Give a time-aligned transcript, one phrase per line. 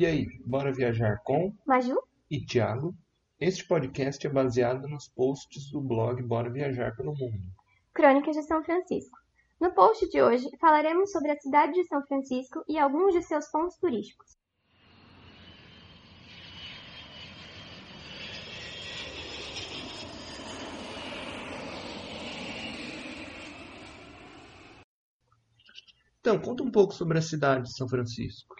[0.00, 1.94] E aí, bora viajar com Maju?
[2.30, 2.94] e Thiago?
[3.38, 7.42] Este podcast é baseado nos posts do blog Bora Viajar pelo Mundo.
[7.92, 9.18] Crônicas de São Francisco.
[9.60, 13.46] No post de hoje, falaremos sobre a cidade de São Francisco e alguns de seus
[13.48, 14.38] pontos turísticos.
[26.20, 28.56] Então, conta um pouco sobre a cidade de São Francisco.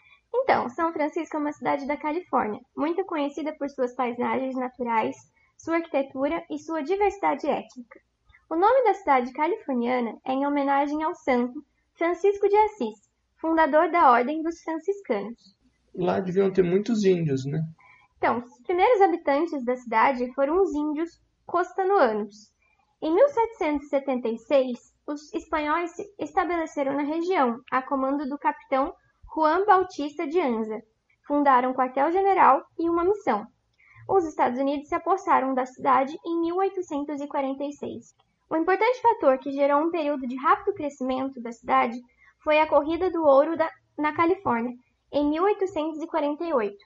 [0.51, 5.15] Então, São Francisco é uma cidade da Califórnia, muito conhecida por suas paisagens naturais,
[5.57, 8.01] sua arquitetura e sua diversidade étnica.
[8.51, 11.65] O nome da cidade californiana é em homenagem ao santo
[11.97, 12.99] Francisco de Assis,
[13.41, 15.57] fundador da Ordem dos Franciscanos.
[15.95, 17.63] Lá deviam ter muitos índios, né?
[18.19, 21.11] Então, os primeiros habitantes da cidade foram os índios
[21.47, 22.53] costanoanos.
[23.01, 28.93] Em 1776, os espanhóis se estabeleceram na região, a comando do capitão
[29.35, 30.83] Juan Bautista de Anza.
[31.27, 33.47] Fundaram um quartel-general e uma missão.
[34.09, 38.15] Os Estados Unidos se apossaram da cidade em 1846.
[38.51, 41.97] O importante fator que gerou um período de rápido crescimento da cidade
[42.43, 44.75] foi a corrida do ouro da, na Califórnia,
[45.13, 46.77] em 1848.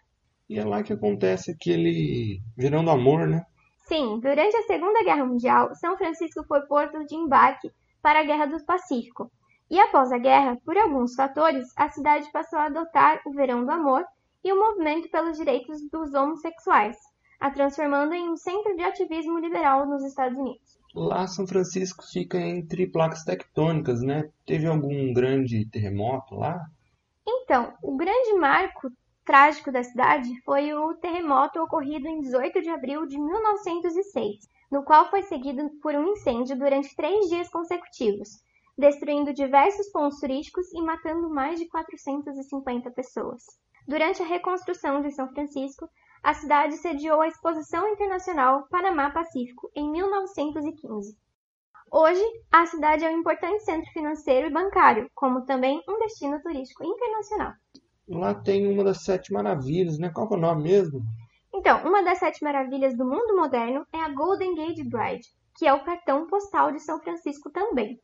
[0.50, 3.42] E é lá que acontece aquele verão do amor, né?
[3.88, 7.70] Sim, durante a Segunda Guerra Mundial, São Francisco foi porto de embarque
[8.02, 9.30] para a Guerra do Pacífico.
[9.74, 13.72] E após a guerra, por alguns fatores, a cidade passou a adotar o Verão do
[13.72, 14.04] Amor
[14.44, 16.96] e o movimento pelos direitos dos homossexuais,
[17.40, 20.78] a transformando em um centro de ativismo liberal nos Estados Unidos.
[20.94, 24.30] Lá São Francisco fica entre placas tectônicas, né?
[24.46, 26.64] Teve algum grande terremoto lá?
[27.26, 28.92] Então, o grande marco
[29.24, 35.10] trágico da cidade foi o terremoto ocorrido em 18 de abril de 1906, no qual
[35.10, 38.40] foi seguido por um incêndio durante três dias consecutivos,
[38.76, 43.42] destruindo diversos pontos turísticos e matando mais de 450 pessoas.
[43.86, 45.88] Durante a reconstrução de São Francisco,
[46.22, 51.16] a cidade sediou a Exposição Internacional Panamá Pacífico em 1915.
[51.92, 56.82] Hoje, a cidade é um importante centro financeiro e bancário, como também um destino turístico
[56.82, 57.52] internacional.
[58.08, 60.10] Lá tem uma das sete maravilhas, né?
[60.10, 61.02] Qual é o nome mesmo?
[61.54, 65.72] Então, uma das sete maravilhas do mundo moderno é a Golden Gate Bridge, que é
[65.72, 68.00] o cartão postal de São Francisco também.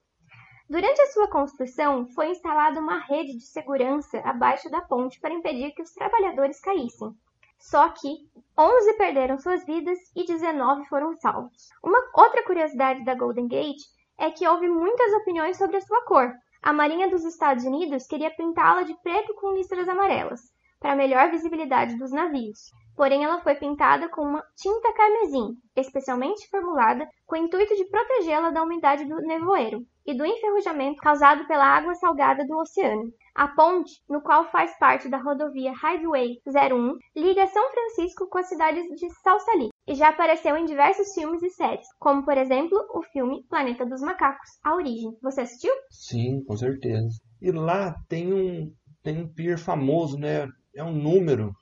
[0.70, 5.72] Durante a sua construção, foi instalada uma rede de segurança abaixo da ponte para impedir
[5.72, 7.10] que os trabalhadores caíssem.
[7.58, 11.70] Só que 11 perderam suas vidas e 19 foram salvos.
[11.82, 13.82] Uma outra curiosidade da Golden Gate
[14.16, 16.32] é que houve muitas opiniões sobre a sua cor.
[16.62, 20.40] A Marinha dos Estados Unidos queria pintá-la de preto com listras amarelas,
[20.78, 22.70] para melhor visibilidade dos navios.
[22.96, 28.50] Porém, ela foi pintada com uma tinta carmesim, especialmente formulada com o intuito de protegê-la
[28.50, 33.12] da umidade do nevoeiro e do enferrujamento causado pela água salgada do oceano.
[33.34, 38.48] A ponte, no qual faz parte da rodovia Highway 01, liga São Francisco com as
[38.48, 43.02] cidades de Salsalito e já apareceu em diversos filmes e séries, como por exemplo o
[43.02, 45.16] filme Planeta dos Macacos, A Origem.
[45.22, 45.72] Você assistiu?
[45.90, 47.08] Sim, com certeza.
[47.40, 48.72] E lá tem um
[49.02, 50.46] tem um pier famoso, né?
[50.74, 51.52] É um número.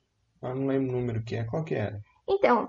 [0.43, 1.45] Eu não lembro o número que é.
[1.45, 2.01] Qual que era?
[2.29, 2.69] Então,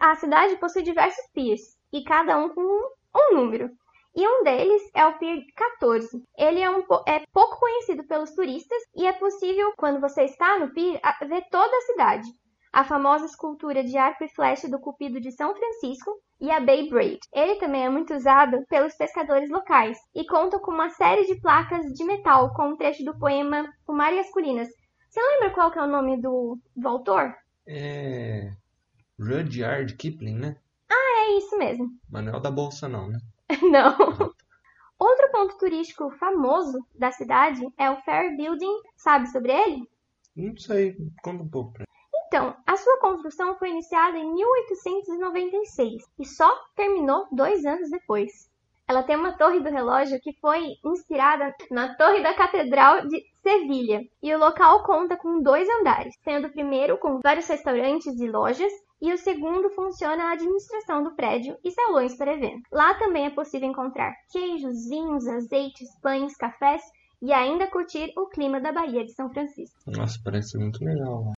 [0.00, 1.60] a cidade possui diversos piers
[1.92, 3.70] e cada um com um, número.
[4.16, 6.22] E um deles é o Pier 14.
[6.38, 10.72] Ele é, um, é pouco conhecido pelos turistas e é possível, quando você está no
[10.72, 12.28] pier, ver toda a cidade.
[12.72, 16.10] A famosa escultura de arco e flecha do Cupido de São Francisco
[16.40, 17.20] e a Bay Braid.
[17.32, 21.84] Ele também é muito usado pelos pescadores locais e conta com uma série de placas
[21.92, 24.68] de metal com um trecho do poema O Mar e as Colinas.
[25.14, 27.36] Você lembra qual que é o nome do, do autor?
[27.68, 28.52] É.
[29.16, 30.56] Rudyard Kipling, né?
[30.90, 31.88] Ah, é isso mesmo.
[32.10, 33.20] Manuel da Bolsa, não, né?
[33.62, 33.96] Não.
[34.98, 38.82] Outro ponto turístico famoso da cidade é o Fair Building.
[38.96, 39.88] Sabe sobre ele?
[40.34, 41.84] Não sei, conta um pouco pra
[42.26, 48.50] Então, a sua construção foi iniciada em 1896 e só terminou dois anos depois.
[48.86, 54.02] Ela tem uma torre do relógio que foi inspirada na torre da Catedral de Sevilha,
[54.22, 58.72] e o local conta com dois andares, sendo o primeiro com vários restaurantes e lojas,
[59.00, 62.62] e o segundo funciona a administração do prédio e salões para eventos.
[62.70, 66.82] Lá também é possível encontrar queijos, vinhos, azeites, pães, cafés
[67.22, 69.78] e ainda curtir o clima da Baía de São Francisco.
[69.86, 71.32] Nossa, parece muito legal lá.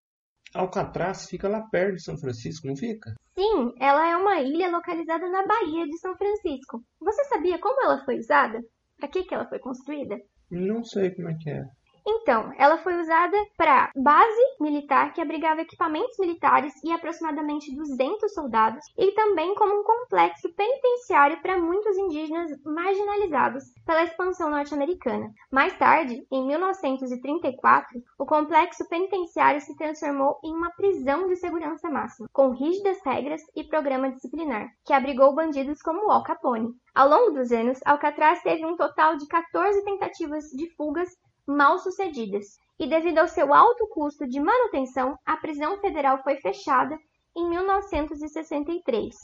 [0.56, 3.14] Alcatraz fica lá perto de São Francisco, não fica?
[3.34, 6.82] Sim, ela é uma ilha localizada na Baía de São Francisco.
[7.00, 8.62] Você sabia como ela foi usada?
[8.98, 10.16] Para que, que ela foi construída?
[10.50, 11.64] Não sei como é que é.
[12.08, 18.86] Então, ela foi usada para base militar que abrigava equipamentos militares e aproximadamente 200 soldados,
[18.96, 25.32] e também como um complexo penitenciário para muitos indígenas marginalizados pela expansão norte-americana.
[25.50, 32.28] Mais tarde, em 1934, o complexo penitenciário se transformou em uma prisão de segurança máxima,
[32.32, 36.72] com rígidas regras e programa disciplinar, que abrigou bandidos como Al Capone.
[36.94, 41.10] Ao longo dos anos, Alcatraz teve um total de 14 tentativas de fugas
[41.46, 46.98] mal sucedidas, e devido ao seu alto custo de manutenção, a prisão federal foi fechada
[47.36, 49.14] em 1963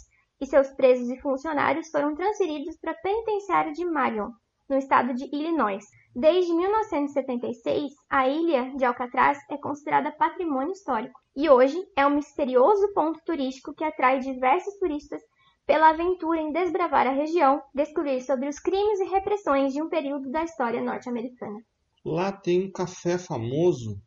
[0.41, 4.31] e seus presos e funcionários foram transferidos para a penitenciária de Marion,
[4.69, 5.85] no estado de Illinois.
[6.15, 12.93] Desde 1976, a ilha de Alcatraz é considerada patrimônio histórico e hoje é um misterioso
[12.93, 15.23] ponto turístico que atrai diversos turistas
[15.67, 20.31] pela aventura em desbravar a região, descobrir sobre os crimes e repressões de um período
[20.31, 21.61] da história norte-americana.
[22.05, 24.01] Lá tem um café famoso.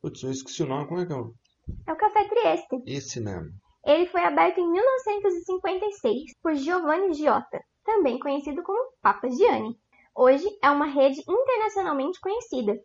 [0.00, 0.88] Putz, eu esqueci o nome.
[0.88, 1.34] Como é que é o.
[1.86, 2.82] É o Café Trieste.
[2.86, 3.52] Esse mesmo.
[3.84, 9.76] Ele foi aberto em 1956 por Giovanni Giotta, também conhecido como Papa Gianni.
[10.14, 12.78] Hoje é uma rede internacionalmente conhecida.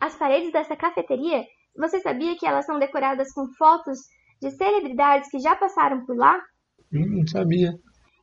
[0.00, 1.44] As paredes dessa cafeteria,
[1.76, 3.98] você sabia que elas são decoradas com fotos
[4.40, 6.40] de celebridades que já passaram por lá?
[6.92, 7.78] Hum, não sabia.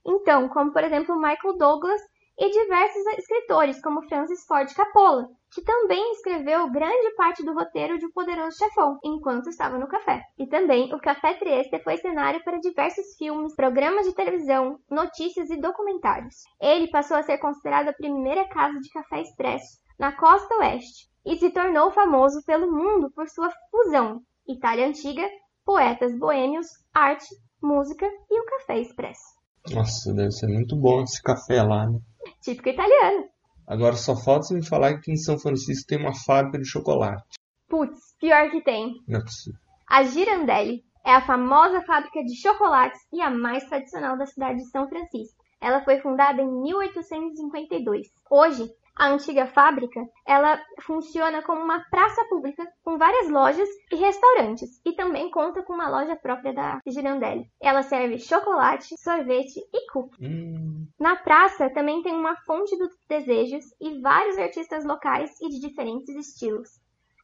[0.05, 2.01] Então, como por exemplo Michael Douglas
[2.37, 8.05] e diversos escritores, como Francis Ford Coppola, que também escreveu grande parte do roteiro de
[8.05, 10.21] O Poderoso Chefão, enquanto estava no café.
[10.37, 15.55] E também o Café Trieste foi cenário para diversos filmes, programas de televisão, notícias e
[15.55, 16.35] documentários.
[16.59, 21.37] Ele passou a ser considerado a primeira casa de café expresso na costa oeste e
[21.37, 25.27] se tornou famoso pelo mundo por sua fusão Itália antiga,
[25.65, 27.25] poetas boêmios, arte,
[27.59, 29.33] música e o café expresso.
[29.73, 31.99] Nossa, deve ser muito bom esse café lá, né?
[32.41, 33.25] Típico italiano.
[33.67, 37.23] Agora só falta você me falar que em São Francisco tem uma fábrica de chocolate.
[37.67, 38.93] Putz, pior que tem.
[39.07, 39.59] Não é possível.
[39.89, 44.69] A Girandelli é a famosa fábrica de chocolates e a mais tradicional da cidade de
[44.69, 45.43] São Francisco.
[45.61, 48.07] Ela foi fundada em 1852.
[48.29, 54.79] Hoje, a antiga fábrica, ela funciona como uma praça pública com várias lojas e restaurantes
[54.85, 57.49] e também conta com uma loja própria da Girandelli.
[57.61, 60.25] Ela serve chocolate, sorvete e cookie.
[60.25, 65.59] Hum, Na praça também tem uma fonte dos desejos e vários artistas locais e de
[65.59, 66.69] diferentes estilos.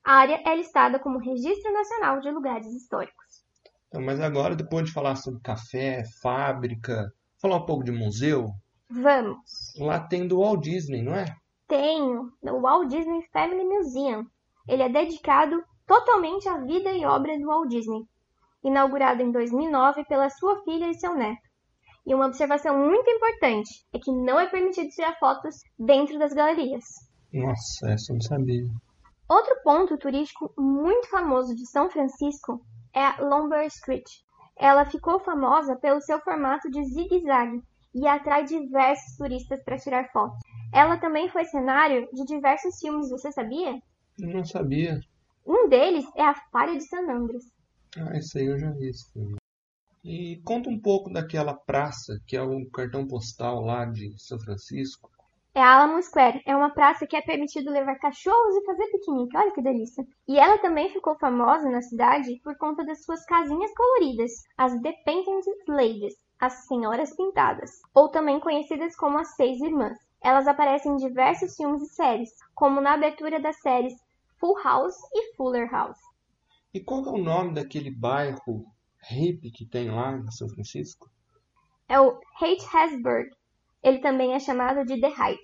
[0.03, 3.45] A área é listada como Registro Nacional de Lugares Históricos.
[3.87, 8.49] então, mas agora, depois de falar sobre café, fábrica, falar um pouco de museu,
[8.89, 9.39] Vamos!
[9.77, 11.25] lá tem do Walt Disney, não é?
[11.71, 14.27] Tenho o Walt Disney Family Museum.
[14.67, 18.05] Ele é dedicado totalmente à vida e obra do Walt Disney,
[18.61, 21.47] inaugurado em 2009 pela sua filha e seu neto.
[22.05, 26.83] E uma observação muito importante é que não é permitido tirar fotos dentro das galerias.
[27.33, 28.67] Nossa, essa eu não sabia.
[29.29, 32.59] Outro ponto turístico muito famoso de São Francisco
[32.93, 34.09] é a Lombard Street.
[34.57, 37.63] Ela ficou famosa pelo seu formato de zigue-zague
[37.95, 40.50] e atrai diversos turistas para tirar fotos.
[40.73, 43.81] Ela também foi cenário de diversos filmes, você sabia?
[44.19, 44.99] Eu não sabia.
[45.45, 47.43] Um deles é A Falha de San Andreas.
[47.97, 49.35] Ah, esse aí eu já vi esse filme.
[50.03, 55.11] E conta um pouco daquela praça que é o cartão postal lá de São Francisco.
[55.53, 56.41] É a Alamo Square.
[56.45, 59.35] É uma praça que é permitido levar cachorros e fazer piquenique.
[59.35, 60.07] Olha que delícia.
[60.27, 64.71] E ela também ficou famosa na cidade por conta das suas casinhas coloridas, as
[65.03, 69.97] Painted Ladies, as Senhoras Pintadas, ou também conhecidas como as Seis Irmãs.
[70.23, 73.93] Elas aparecem em diversos filmes e séries, como na abertura das séries
[74.39, 75.99] Full House e Fuller House.
[76.73, 78.65] E qual é o nome daquele bairro
[79.09, 81.09] hippie que tem lá em São Francisco?
[81.89, 83.29] É o Haight-Hasburg.
[83.83, 85.41] Ele também é chamado de The Height.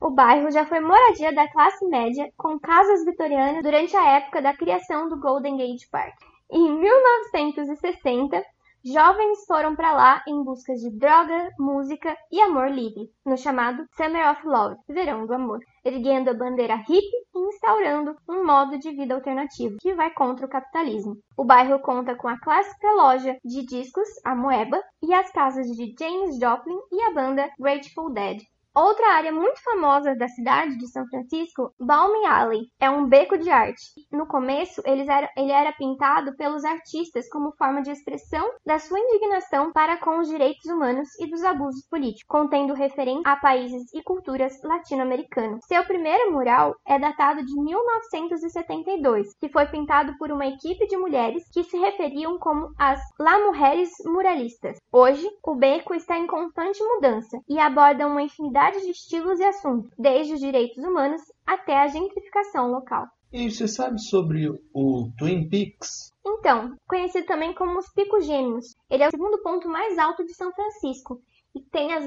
[0.00, 4.56] O bairro já foi moradia da classe média com casas vitorianas durante a época da
[4.56, 6.14] criação do Golden Gate Park.
[6.50, 8.44] Em 1960,
[8.84, 14.30] jovens foram para lá em busca de droga, música e amor livre, no chamado Summer
[14.30, 19.14] of Love, Verão do Amor, erguendo a bandeira hippie e instaurando um modo de vida
[19.14, 21.16] alternativo que vai contra o capitalismo.
[21.36, 25.94] O bairro conta com a clássica loja de discos, a Moeba, e as casas de
[25.98, 28.38] James Joplin e a banda Grateful Dead.
[28.72, 33.50] Outra área muito famosa da cidade de São Francisco, Balmy Alley, é um beco de
[33.50, 33.82] arte.
[34.12, 35.04] No começo, ele
[35.50, 40.64] era pintado pelos artistas como forma de expressão da sua indignação para com os direitos
[40.66, 45.64] humanos e dos abusos políticos, contendo referências a países e culturas latino-americanos.
[45.66, 51.42] Seu primeiro mural é datado de 1972, que foi pintado por uma equipe de mulheres
[51.52, 54.78] que se referiam como as La Mujeres Muralistas.
[54.92, 59.90] Hoje, o beco está em constante mudança e aborda uma infinidade de estilos e assuntos,
[59.98, 63.06] desde os direitos humanos até a gentrificação local.
[63.32, 66.12] E você sabe sobre o Twin Peaks?
[66.26, 70.34] Então, conhecido também como os Picos Gêmeos, ele é o segundo ponto mais alto de
[70.34, 71.22] São Francisco
[71.54, 72.04] e tem as,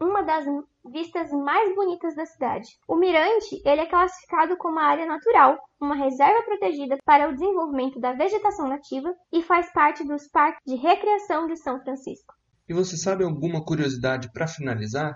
[0.00, 0.44] uma das
[0.90, 2.68] vistas mais bonitas da cidade.
[2.88, 8.00] O mirante ele é classificado como uma área natural, uma reserva protegida para o desenvolvimento
[8.00, 12.34] da vegetação nativa e faz parte dos parques de recreação de São Francisco.
[12.68, 15.14] E você sabe alguma curiosidade para finalizar?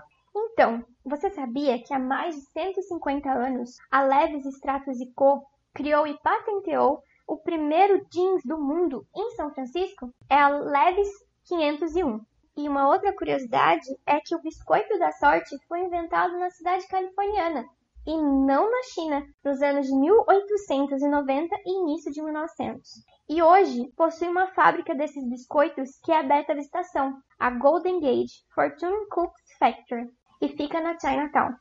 [0.57, 5.43] Então, você sabia que há mais de 150 anos a Levis Stratos Co.
[5.71, 10.11] criou e patenteou o primeiro jeans do mundo em São Francisco?
[10.27, 11.09] É a Levis
[11.45, 12.21] 501.
[12.57, 17.63] E uma outra curiosidade é que o biscoito da sorte foi inventado na cidade californiana
[18.07, 22.89] e não na China, nos anos de 1890 e início de 1900.
[23.29, 28.31] E hoje possui uma fábrica desses biscoitos que é aberta à visitação, a Golden Gate
[28.55, 30.09] Fortune Cooks Factory,
[30.41, 31.53] e fica na Chinatown.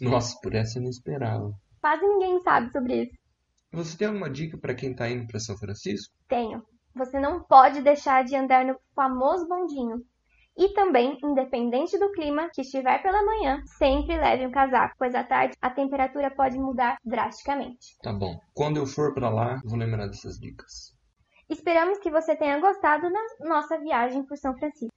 [0.00, 1.52] Nossa, por essa eu não esperava.
[1.80, 3.16] Quase ninguém sabe sobre isso.
[3.72, 6.14] Você tem alguma dica para quem está indo para São Francisco?
[6.28, 6.62] Tenho.
[6.94, 10.04] Você não pode deixar de andar no famoso bondinho.
[10.56, 15.24] E também, independente do clima que estiver pela manhã, sempre leve um casaco, pois à
[15.24, 17.96] tarde a temperatura pode mudar drasticamente.
[18.02, 18.38] Tá bom.
[18.52, 20.94] Quando eu for para lá, vou lembrar dessas dicas.
[21.48, 24.94] Esperamos que você tenha gostado da nossa viagem por São Francisco.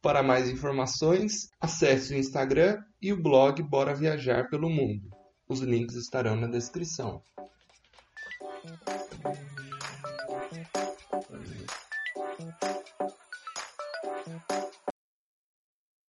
[0.00, 5.10] Para mais informações, acesse o Instagram e o blog Bora Viajar pelo Mundo.
[5.48, 7.20] Os links estarão na descrição.